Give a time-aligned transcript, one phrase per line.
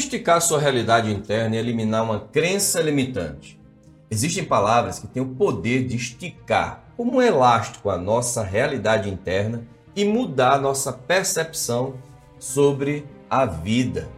[0.00, 3.60] esticar sua realidade interna e eliminar uma crença limitante?
[4.10, 9.64] Existem palavras que têm o poder de esticar, como um elástico, a nossa realidade interna
[9.94, 11.94] e mudar a nossa percepção
[12.38, 14.08] sobre a vida.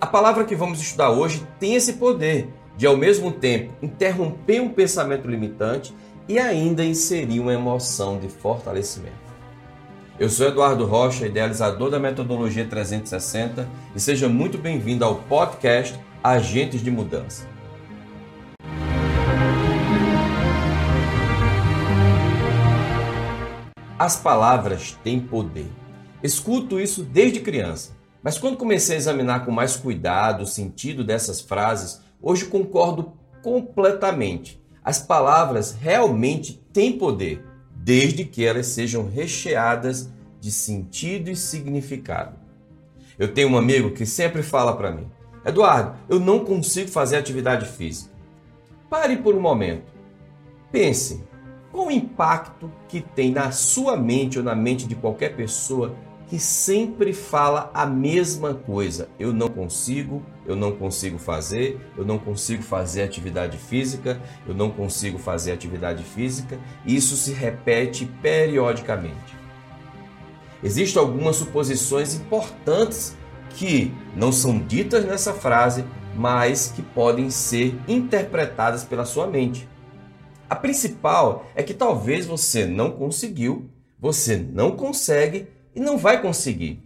[0.00, 4.70] A palavra que vamos estudar hoje tem esse poder de, ao mesmo tempo, interromper um
[4.70, 5.94] pensamento limitante
[6.28, 9.27] e ainda inserir uma emoção de fortalecimento.
[10.18, 16.82] Eu sou Eduardo Rocha, idealizador da metodologia 360, e seja muito bem-vindo ao podcast Agentes
[16.82, 17.46] de Mudança.
[23.96, 25.70] As palavras têm poder.
[26.20, 31.40] Escuto isso desde criança, mas quando comecei a examinar com mais cuidado o sentido dessas
[31.40, 34.60] frases, hoje concordo completamente.
[34.82, 37.47] As palavras realmente têm poder
[37.88, 42.36] desde que elas sejam recheadas de sentido e significado.
[43.18, 45.06] Eu tenho um amigo que sempre fala para mim:
[45.42, 48.10] Eduardo, eu não consigo fazer atividade física.
[48.90, 49.90] Pare por um momento.
[50.70, 51.24] Pense
[51.72, 55.96] qual o impacto que tem na sua mente ou na mente de qualquer pessoa
[56.28, 59.08] que sempre fala a mesma coisa.
[59.18, 64.70] Eu não consigo, eu não consigo fazer, eu não consigo fazer atividade física, eu não
[64.70, 66.58] consigo fazer atividade física.
[66.84, 69.38] Isso se repete periodicamente.
[70.62, 73.16] Existem algumas suposições importantes
[73.50, 79.68] que não são ditas nessa frase, mas que podem ser interpretadas pela sua mente.
[80.50, 83.70] A principal é que talvez você não conseguiu,
[84.00, 85.48] você não consegue
[85.78, 86.82] e não vai conseguir.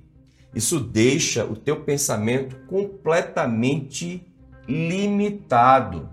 [0.54, 4.22] Isso deixa o teu pensamento completamente
[4.68, 6.10] limitado.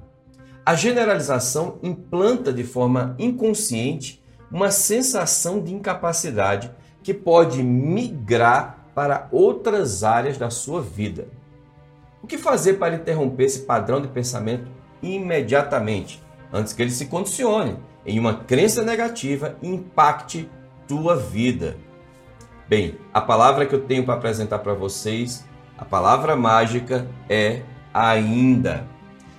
[0.65, 6.71] A generalização implanta de forma inconsciente uma sensação de incapacidade
[7.03, 11.27] que pode migrar para outras áreas da sua vida.
[12.23, 14.71] O que fazer para interromper esse padrão de pensamento
[15.01, 20.49] imediatamente, antes que ele se condicione em uma crença negativa e impacte
[20.87, 21.75] tua vida?
[22.69, 25.43] Bem, a palavra que eu tenho para apresentar para vocês,
[25.75, 28.87] a palavra mágica é ainda.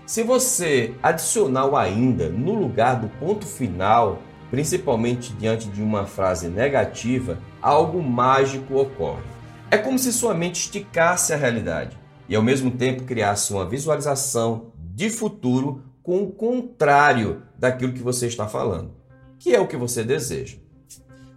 [0.04, 4.20] Se você adicionar o ainda no lugar do ponto final,
[4.50, 9.22] principalmente diante de uma frase negativa, algo mágico ocorre.
[9.70, 11.96] É como se sua mente esticasse a realidade
[12.28, 18.26] e ao mesmo tempo criasse uma visualização de futuro com o contrário daquilo que você
[18.26, 18.90] está falando,
[19.38, 20.56] que é o que você deseja.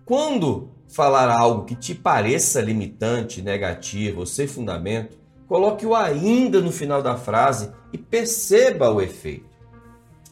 [0.03, 5.17] Quando falar algo que te pareça limitante, negativo ou sem fundamento,
[5.47, 9.49] coloque o ainda no final da frase e perceba o efeito.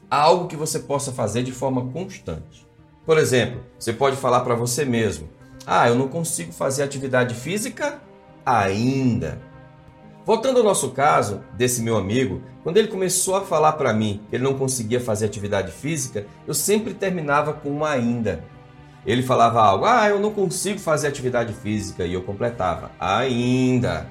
[0.09, 2.67] Algo que você possa fazer de forma constante.
[3.03, 5.27] Por exemplo, você pode falar para você mesmo:
[5.66, 7.99] Ah, eu não consigo fazer atividade física
[8.45, 9.41] ainda.
[10.23, 14.35] Voltando ao nosso caso desse meu amigo, quando ele começou a falar para mim que
[14.35, 18.43] ele não conseguia fazer atividade física, eu sempre terminava com um ainda.
[19.06, 24.07] Ele falava algo, ah, eu não consigo fazer atividade física, e eu completava, ainda.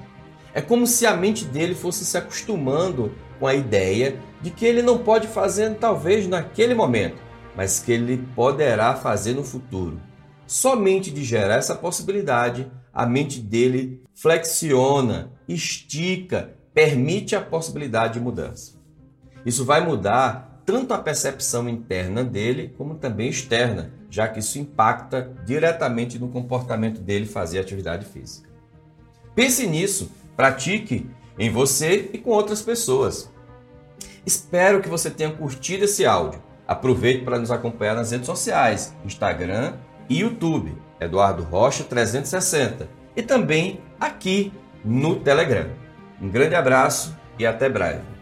[0.53, 4.81] É como se a mente dele fosse se acostumando com a ideia de que ele
[4.81, 7.17] não pode fazer talvez naquele momento,
[7.55, 9.99] mas que ele poderá fazer no futuro.
[10.45, 18.73] Somente de gerar essa possibilidade, a mente dele flexiona, estica, permite a possibilidade de mudança.
[19.45, 25.33] Isso vai mudar tanto a percepção interna dele como também externa, já que isso impacta
[25.45, 28.49] diretamente no comportamento dele fazer atividade física.
[29.33, 33.31] Pense nisso, pratique em você e com outras pessoas.
[34.25, 36.41] Espero que você tenha curtido esse áudio.
[36.67, 39.73] Aproveite para nos acompanhar nas redes sociais, Instagram
[40.07, 44.53] e YouTube, Eduardo Rocha 360, e também aqui
[44.85, 45.69] no Telegram.
[46.21, 48.20] Um grande abraço e até breve.